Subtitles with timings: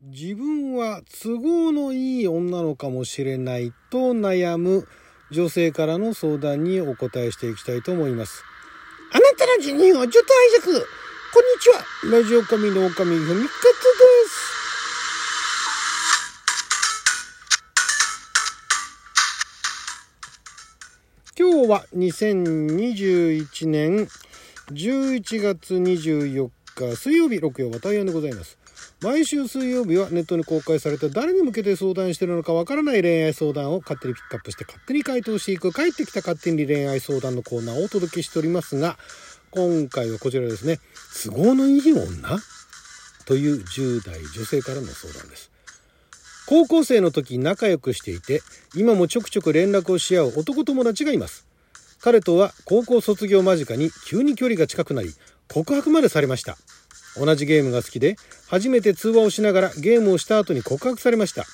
[0.00, 4.86] 自分は都合のいい女のかもしれないと悩む
[5.32, 8.44] 女性からの相談にお答えしていきたいと思います。
[9.10, 10.84] あなたの辞任をちょっと挨拶。
[11.34, 11.84] こんにちは。
[12.12, 13.74] ラジオ神の狼ふみかつで
[21.34, 21.36] す。
[21.36, 24.08] 今日は2021年
[24.70, 28.58] 11月24日水曜日、六曜は大安でございます。
[29.00, 38.98] 毎週水曜日はネットに公開された誰に向けて相談してるのかわからない恋愛相談を勝手にピックアップして勝手に回答していく帰ってきた勝手に恋愛相談のコーナーをお届けしておりますが
[39.52, 40.78] 今回はこちらですね。
[41.24, 42.38] 都合のいい女
[43.24, 45.50] という10代女性からの相談です。
[46.46, 48.42] 高校生の時仲良くしていて
[48.74, 51.46] 今もちょくちょく連絡をし合う男友達がいます。
[52.00, 55.14] 彼とは高校卒業間近に急に距離が近くなり
[55.48, 56.58] 告白までされました。
[57.16, 58.16] 同じゲームが好きで
[58.48, 61.44] 初めて通話をしながらゲームをした後に告白されました。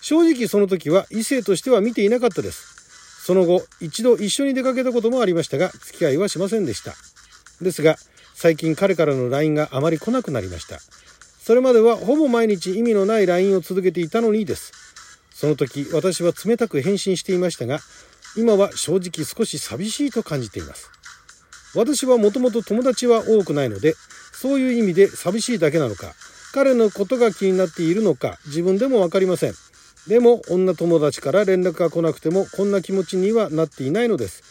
[0.00, 3.24] 正直その時は異性としては見ていなかったです。
[3.24, 6.94] その後一度一緒に出かけたこともありましたが付き合いはしませんでした。
[7.60, 7.96] ですが
[8.34, 10.78] 最近彼からの LINE があまり来なくなりました。
[11.42, 14.72] それまではほぼ毎日意味のない LINE を続けていたのにです。
[15.34, 17.80] その時私は冷たく返信していましたが
[18.36, 20.90] 今は正直少し寂しいと感じています。
[21.74, 23.94] 私はもともと友達は多くないので
[24.32, 26.14] そういう意味で寂しいだけなのか。
[26.58, 29.54] 彼のことが気になっているのか自分でも分かりません。
[30.08, 34.42] でも女友達から連絡が来なくてもこんな気持ちにはなっていないのです。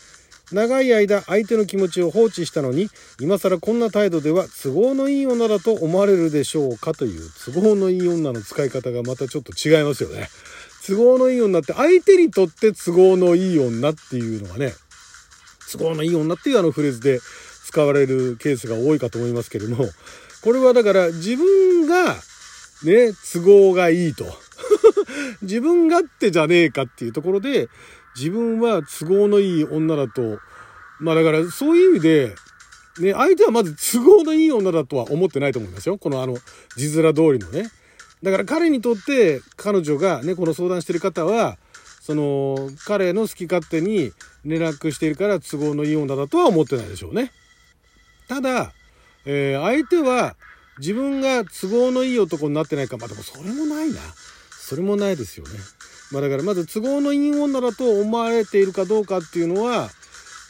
[0.53, 2.87] 長い間相手の気持ちを放置したのに
[3.19, 10.29] 今更こんな態度では都合のいい女だと思われるでしょうかという都合のいい女の使い方がまたちょっと違いますよね。
[10.87, 14.71] 都合のいい女って相手にとって都合のいい女っていうのがね
[15.69, 17.19] 都合のいい女っていうあのフレーズで
[17.65, 19.89] 使われるケースが多いかと思いますけれども、
[20.41, 22.15] これはだから自分が
[22.83, 24.25] ね、都合がいいと。
[25.41, 27.69] 自分勝手じゃねえかっていうところで、
[28.15, 30.39] 自分は都合のいい女だと、
[30.99, 32.35] まあだからそういう意味で、
[32.99, 35.97] ね、相手はまず都合のいい女だとは思ってないと思いますよ。
[35.97, 36.37] このあの、
[36.75, 37.69] 字面通りのね。
[38.23, 41.57] だから彼にとって彼女がね、この相談してる方は、
[42.01, 44.11] その、彼の好き勝手に
[44.45, 47.31] 連絡しているから都合のいい女だとは思ってないでしょうね。
[48.27, 48.71] ただ、
[49.25, 50.35] えー、相手は
[50.79, 52.97] 自分が都合のいい男になってないか。
[52.97, 53.99] まあでもそれもないな。
[54.49, 55.51] それもないですよね。
[56.11, 59.89] まあだからまず都合のいい女だと思われているかどうかっていうのは、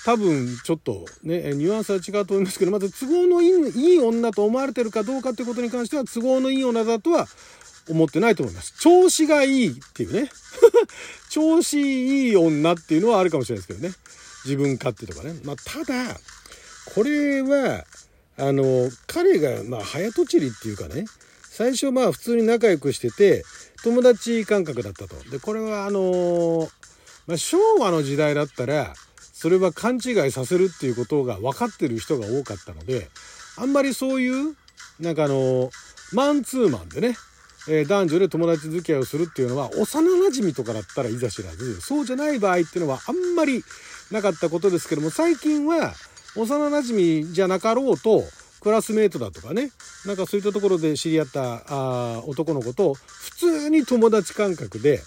[0.05, 7.27] 多分ちょっとね、ニュアンスは違うと思いますけど、まず都合のいいいい女と思われてるかどうかっていうことに関しては、都合のいい女だとは
[7.89, 8.73] 思ってないと思います。
[8.79, 10.29] 調子がいいっていうね。
[11.29, 13.93] 調子いい女っていうのはあるかもしれないですけどね。
[14.45, 15.35] 自分勝手とかね。
[15.43, 16.19] まあただ、
[16.93, 17.83] これは、
[18.37, 21.05] あの、彼が、まあ、早とちりっていうかね、
[21.41, 23.43] 最初まあ普通に仲良くしてて、
[23.83, 25.15] 友達感覚だったと。
[25.29, 26.69] で、これはあの
[27.25, 28.93] まあ、昭和の時代だったら、
[29.33, 33.09] それは勘違いさせるっていうことが分かってる人が多かったので、
[33.57, 34.55] あんまりそういう、
[34.99, 35.69] なんかあの
[36.13, 37.15] マンツーマンでね、
[37.69, 43.63] えー、男女で友達付き合いをするっていうのは、幼馴染とかだったらいざ知らず、そうじゃない場合っていうのはあんまり
[44.11, 45.93] なかったことですけども、最近は、
[46.37, 48.23] 幼馴染じゃなかろうと、
[48.61, 49.71] クラスメートだとかね、
[50.05, 55.01] なんかそういったところで知り合ったあ男の子と、普通に友達感覚で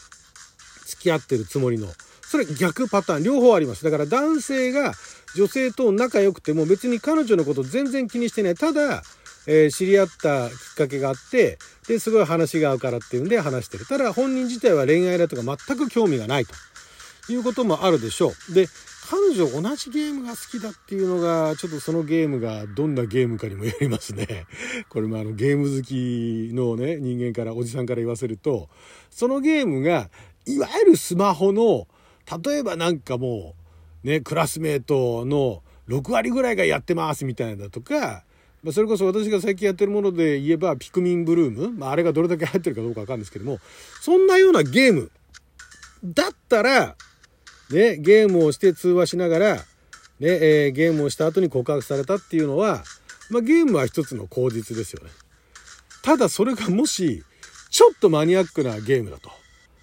[0.87, 1.89] 付き合ってるつもりの、
[2.23, 3.85] それ逆パターン、両方あります。
[3.85, 4.95] だから男性が
[5.37, 8.55] 女性と仲良くても別に彼女のこと全然気にしてない。
[8.55, 9.03] ただ、
[9.47, 11.59] えー、知り合ったきっかけがあって、
[11.89, 13.87] で、すごい話が合うからっていうんで話してる。
[13.87, 16.55] ただ本人自体は恋愛だとか全く興味がないと
[17.33, 18.55] いうこともあるでしょう。
[18.55, 18.69] で、
[19.11, 24.47] 彼女同じゲームが好きだっていうのが、ちょっとそのゲームがどんなゲームかにもよりますね。
[24.89, 28.69] これもあのゲーム好きのね、人間から、おじさんから言わせると、
[29.11, 30.11] そのゲームが、
[30.47, 31.89] いわゆるスマホの、
[32.45, 33.57] 例えばなんかも
[34.05, 38.23] う、ね、クラスメートの6割ぐらいがやってますみたいなだとか、
[38.63, 43.59] ま、それこそ私が最近やってるもので言えば、ピクミンブルーム、まあ、あれがどれだけ入ってるかどうかわかるんですけども、
[44.01, 45.11] そんなようなゲーム
[46.05, 46.95] だったら、
[47.71, 49.63] ね、ゲームをして通話しながら、ね、
[50.21, 52.85] えー、ゲームをした後に告白されたっていうのは、
[53.31, 55.11] まあ、ゲームは一つの口実ですよね。
[56.03, 57.23] ただそれがもし、
[57.71, 59.31] ちょっとマニアックなゲームだと。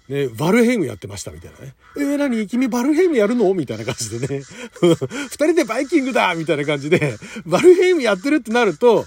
[0.08, 1.74] ね、 Valheim やってましたみたいなね。
[1.96, 2.46] えー、何？
[2.46, 3.52] 君 Valheim やるの？
[3.54, 4.42] みたいな感じでね。
[5.28, 9.06] 二人でバイキングだみたいな感じで、 Valheim やってるってなると、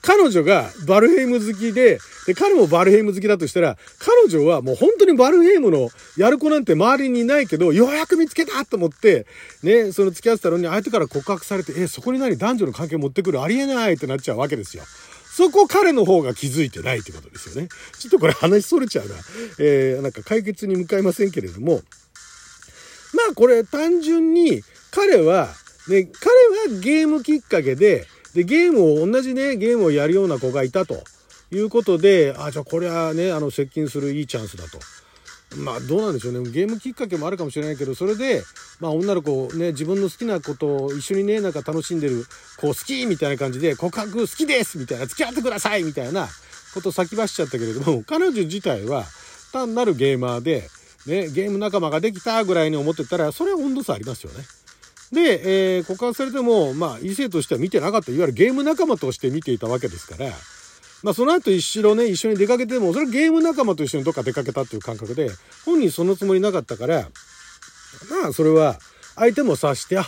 [0.00, 9.26] 彼女が Valheim 好きで、で、彼も Valheim 好きだとしたら、彼女はもう本当に Valheim のやる子なんて周りにいないけど、ようやく見つけたと思って、
[9.62, 14.84] ね、その付き合ってたのに相手から告白されて、え、そこに何男女の関係持ってくるありえないってなっちゃうわけですよ。
[15.34, 17.68] そこ彼の方が気づいてないってことですよね。
[17.98, 19.14] ちょっとこれ話それちゃうな。
[19.58, 21.80] えー、なんか解決に向かいませんけれども、
[23.14, 25.48] まあこれ単純に彼は、
[25.88, 31.02] ね、彼はゲームきっかけで、で、ゲームを、同じね、ゲームをやるような子がいたと
[31.52, 34.78] いうことで、あ、じゃあこれはね、あの、接近するいいチャンスだと。
[35.56, 36.50] まあどうなんでしょうね。
[36.50, 38.42] ゲームきっかけもあるかもしれないけど、それで、
[38.80, 42.24] まあ女の子ね、自分の好きなことを一緒にね、なんか楽しんでる、
[42.58, 46.28] こう好きみたいな感じで、告白好きですみたいな、付き合ってくださいみたいな
[46.74, 49.04] ことを先走っちゃったけれども、彼女自体は
[49.52, 50.70] 単なるゲーマーで、
[51.06, 54.44] ね、ゲーム仲間ができたぐらいに思ってたら、それは温度差ありますよね。
[55.12, 60.32] で、えー、告白されても、まあ、異性としては見てなかった、いわゆるゲーム仲間として見ていたわけですから、
[61.02, 65.30] まあ、その後一緒ね、一緒に出かけても、それゲーム仲間と一緒にどっか出かけたっていう感覚で、
[65.64, 67.08] 本人そのつもりなかったから、
[68.22, 68.78] まあ、それは、
[69.16, 70.04] 相手も察して、あ、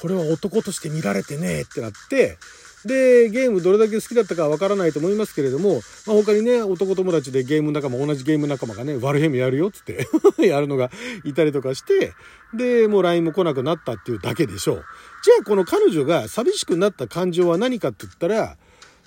[0.00, 2.38] これは男として見られてねえってなって、
[2.84, 5.74] で、ゲームどれだけ好きだったかわからないと思いますけれども、
[6.06, 10.08] まあ、他にね、男友達でゲーム仲間、同じゲーム仲間がね、ワルヘムやるよっつって
[10.44, 10.90] やるのが
[11.24, 12.12] いたりとかして、
[12.54, 14.84] で、もう LINE も来なくなったっていうだけでしょう。
[15.24, 18.56] じゃあ、この彼女が寂しくなった感情は何かって言ったら、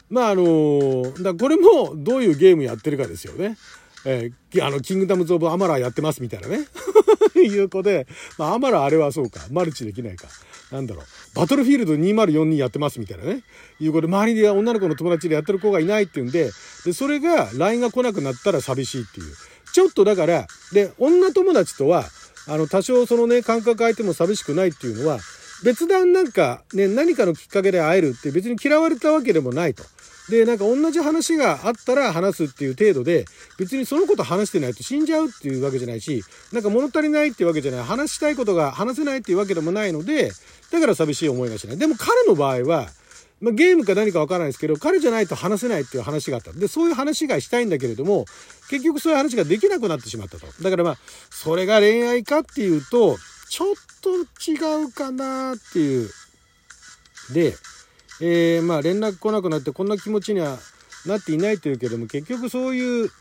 [0.09, 3.57] まあ、あのだこれもどういうゲームやってるかですよね。
[4.05, 6.59] えー、あの、キングダムズ・オブ・アマラやってますみたいなね。
[7.35, 8.07] いう子で、
[8.37, 10.27] まあ、アマラあれはそうか、マルチできないか。
[10.71, 11.05] なんだろう、
[11.35, 13.43] バトルフィールド2042やってますみたいなね。
[13.79, 16.51] いう子で、周りで女の子の友達でやってる子がいないっていうんで、
[16.85, 19.25] で、それが LINE が来なくなったら寂しいっていう。
[19.73, 22.05] ちょっとだから、で、女友達とは、
[22.47, 25.19] あの、多少そのね、感覚空いても寂しくないっていうのは、
[25.63, 29.83] 別段なんかね、何かのきっかけで会えるって別に嫌われたわけでもないと。
[30.30, 33.25] で、なんか同じ話があったら話すっていう程度で、
[33.60, 40.31] 別にそのこと話してないと死んじゃうっていうわけじゃないし、なんか物足りないっていうわけじゃない、話したいことが話せないっていうわけでもないので、
[40.72, 41.77] だから寂しい思いがしない。
[41.77, 42.89] でも彼の場合は、
[43.42, 46.54] まあ、ゲームか何かわからないですけど、彼じゃないと話せないっていう話があった。
[46.54, 48.25] で、そういう話がしたいんだけれども、
[48.69, 50.48] 結局そういう話ができなくなってしまったと。
[50.63, 50.98] だからまあ、
[51.30, 53.18] それが恋愛かっていうと、
[53.50, 54.16] ちょっと
[54.51, 56.10] 違うかなっていう。
[57.33, 57.56] で、
[58.21, 60.57] えー、まあ連絡来なくなってこんな気持ちには
[61.06, 63.12] なっていないというけども結局そういう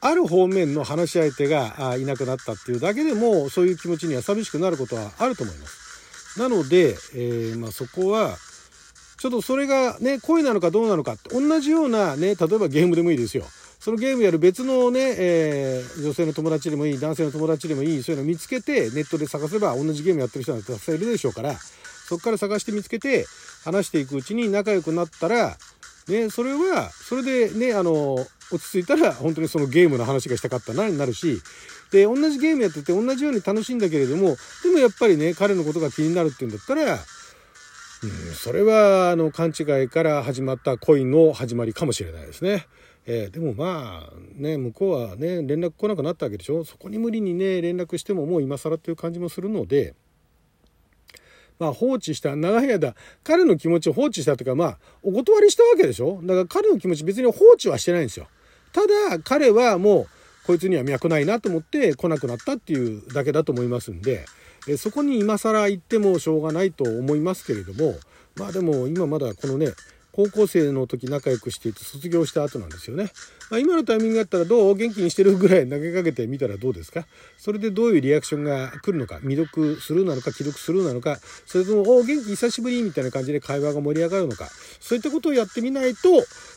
[0.00, 6.38] ある方面の話し相手がいなくなったっていうだけでもそういう気持ちには寂しくなることはあると思います。
[6.38, 8.36] なので、えー、まあ、そこは
[9.18, 13.44] ちょっとそれがね恋なのかどうなのかって同じようなね例えばゲームでもいいですよ。
[13.80, 21.54] そのゲームやる別のね、えー、女性の友達でもいい男性の友達でもいいそういうのを見つけてネットで探せば同じゲームやってる人なんてたくさんいるでしょうから
[22.06, 23.26] そこから探して見つけて
[23.64, 25.56] 話していくうちに仲良くなったら、
[26.08, 28.14] ね、それは、それでね、あの、
[28.52, 31.40] 落ち着いたら本当にそのゲームの話がしたかったなになるし、
[31.90, 37.00] で、同じゲームやってて同じように楽しいんだけれども、でもやっぱりね、彼のことが気になるっていうんだったら、うん、
[38.34, 42.66] それは、あの、勘違いから始まった恋の始まりかもしれないですね。
[43.08, 46.64] えー、でもまあね向こうはね連絡来なくなったわけでしょ？
[46.64, 49.94] そこに無理にね連絡してももう今更っていう感じもするので
[51.58, 52.94] まあ放置した、長い間、
[53.24, 56.20] 彼の気持ちを放置したというか、まあ、お断りしたわけでしょ？
[56.22, 58.28] だから彼の気持ち別に放置はしてないんですよ。
[58.72, 60.06] ただ、彼はもう、
[60.46, 64.26] こいつには脈ないなと思って来なくなったっていうだけだと思いますんで、
[64.68, 67.94] えそこに今更行ってもしょうがないと思いますけれども、
[68.36, 69.68] まあでも今まだこのね、
[70.16, 73.10] 高校生の時仲良くしていて卒業した後なんですよね。
[73.50, 77.06] まあ、今のタイミングだったらどう元気にしてるぐらい投げかけてみたらどうですか？
[77.36, 79.18] それでどういうリアクションが来るのか？
[79.18, 80.32] 未読するなのか？
[80.32, 81.18] 既読するなのか？
[81.44, 84.48] それとも「お元気久しぶり」みたいな感じで会話が盛り上がるのか？
[84.80, 86.08] そういったことをやってみないと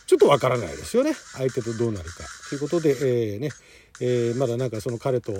[0.07, 1.13] ちょっとわからないですよね。
[1.33, 2.23] 相手とどうなるか。
[2.49, 3.49] ということで、えー、ね
[3.99, 5.33] えー、まだなんかその彼と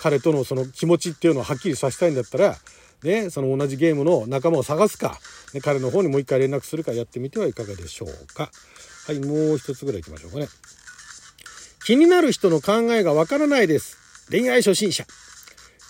[0.00, 2.56] 彼とのその気持ちっていうのをはっきりさせたいんだったら
[3.02, 5.18] ね、その同じゲームの仲間を探すか、
[5.54, 8.50] ね、彼の方にもう一回連絡するかやってみてはいかがでしょうか。
[9.06, 10.48] はい、もう一つぐらい行きましょうかね。
[11.84, 13.98] 気になる人の考えがわからないです。
[14.30, 15.04] 恋愛初心者。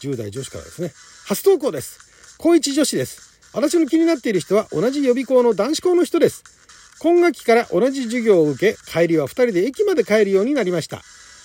[0.00, 0.92] 10代女子からですね。
[1.26, 2.37] 初投稿です。
[2.38, 3.40] 高一女子です。
[3.52, 6.42] 私の気になっている人は同じ予備校の男子校の人です。
[6.99, 11.02] 今学期から同じ授業を受け、帰りは2人で駅まで帰るようになりました。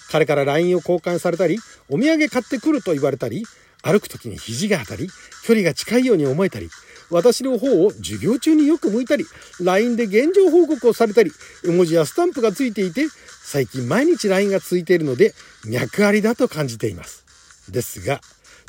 [0.10, 1.60] 彼から LINE を交換されたり、
[1.90, 3.44] お土産買ってくると言われたり、
[3.84, 5.10] 歩く時に肘が当たり、
[5.44, 6.70] 距離が近いように思えたり、
[7.10, 9.26] 私の方を授業中によく向いたり、
[9.62, 11.32] LINE で現状報告をされたり、
[11.64, 13.08] 絵文字やスタンプがついていて、
[13.44, 15.34] 最近毎日 LINE がついているので、
[15.66, 17.24] 脈ありだと感じています。
[17.72, 18.20] ですが、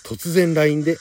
[0.04, 0.98] 突然 LINE で、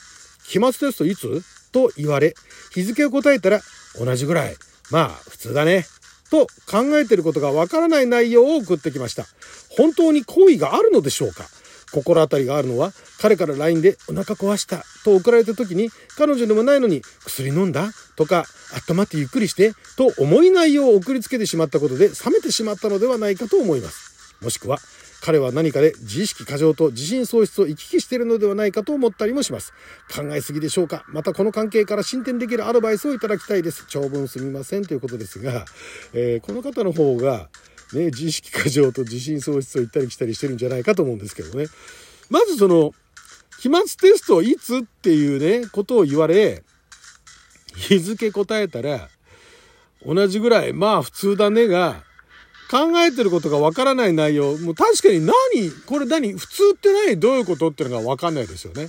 [0.48, 1.42] 期末テストいつ？
[1.70, 2.34] と言われ、
[2.72, 3.60] 日付を答えたら、
[3.96, 4.56] 同じぐらい。
[4.90, 5.86] まあ、普通だね。
[6.30, 9.26] と考えてることがわからない内容を送ってきました。
[9.70, 11.44] 本当に好意があるのでしょうか？
[11.92, 18.44] 心当たりがあるのは、彼から LINE でお腹壊したと送られた時に、彼女でもないのに薬飲んだとか、
[18.88, 24.36] 温まってゆっくりしてと思い内容を送りつけてしまったことで冷めてしまったのではないかと思います。
[24.42, 24.78] もしくは、
[25.20, 29.72] 彼は何かで自意識過剰と自信喪失を行き来しているのではないかと思ったりもします。
[30.14, 33.84] 考えすぎでしょうかまたこの関係から進展できるアドバイスをいただきたいです。
[33.88, 35.64] 長文すみませんということですが、
[36.12, 37.48] えー、この方の方が、
[37.92, 41.66] ね、自意識過剰と自信喪失を行ったり来たりしてるんじゃないかと思うんですけどね。
[42.30, 42.92] まずその、
[43.60, 46.62] 期末テストいつっていうね、ことを言われ、
[47.74, 49.08] 日付答えたら、
[50.04, 52.04] 同じぐらい、まあ普通だねが、
[52.70, 55.32] 考えてることがわからない内容、もう確かに何、
[55.86, 58.88] これ何、普通って何どういうことっていうのがわかんないですよね。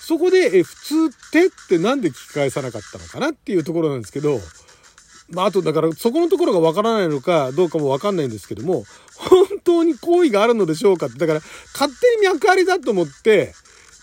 [0.00, 4.40] そこで、え、普通ってってなんで聞き返さなかったのかなっていうところなんですけど、
[5.30, 8.84] まあ、あとだからそこのところがわからないのかどうかもわかんないんですけども、
[9.16, 11.40] 本当に好意があるのでしょうかって、だから
[11.74, 13.52] 勝手に脈ありだと思って、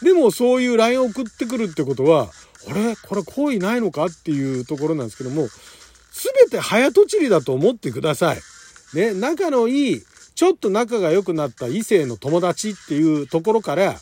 [0.03, 2.29] でもそういう LINE を送ってくるってことは、
[2.69, 2.95] あれ？
[2.95, 8.37] これ好意ないのかっていうところなんですけども、すべて早とちりだと思ってください。
[8.93, 10.01] ね、仲のいい、
[10.35, 13.95] ちょっと仲が良くなった異性の友達っていうところから、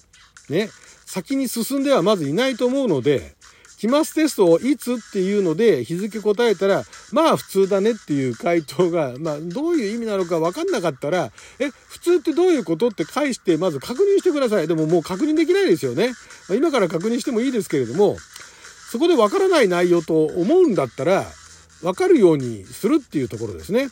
[0.49, 0.69] ね、
[1.05, 3.35] 先に進んではまずいないと思うので、
[3.83, 14.69] 期末テストをいつっていうので日付答えたら、まあ普通だねっていう回答が、まあどういう意味なのかわかんなかったら、え、普通ってどういうことって返してまず確認してください。
[14.69, 16.13] でももう確認できないですよね。
[16.49, 18.15] 今から確認してもいいですけれども、
[18.89, 21.25] そこでわからない内容と思うんだったら、
[21.81, 23.89] わかるようにするっていうところですね。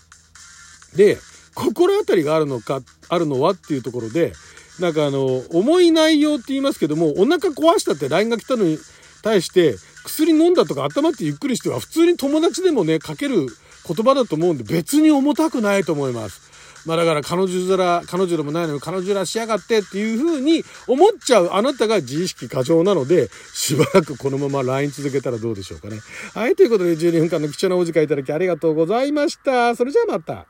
[0.96, 1.18] で、
[1.54, 2.80] 心当たりがあるのか、
[3.10, 4.32] あるのはっていうところで、
[4.80, 8.80] なんかあの、重い内容って言いますけども、お腹壊したって LINE が来たのに、
[9.22, 13.48] 対して薬飲んだとか頭ってゆっくりしては普通に友達でもね、かける
[13.88, 16.52] 言葉だと思うんで別に重たくないと思います。
[16.86, 26.00] まあだから彼女ら、彼女でもないのに彼女らしやがってっていう風に思っちゃうあなたが自意識過剰なので、しばらくこのまま LINE 続けたらどうでしょうかね。
[26.34, 29.76] はい、ということで12分間の貴重なお時間いただきありがとうございました。
[29.76, 30.48] それじゃあまた。